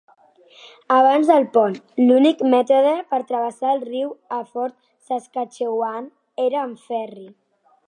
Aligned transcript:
Abans 0.93 1.27
del 1.31 1.43
pont, 1.57 1.75
l'únic 2.03 2.41
mètode 2.55 2.95
per 3.13 3.19
travessar 3.33 3.75
el 3.75 3.85
riu 3.91 4.09
a 4.39 4.41
Fort 4.55 4.75
Saskatchewan 5.11 6.11
era 6.49 6.65
amb 6.67 6.85
ferri. 6.91 7.31